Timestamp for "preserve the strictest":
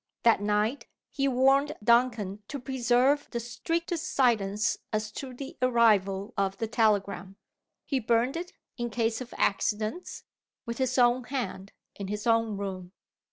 2.57-4.11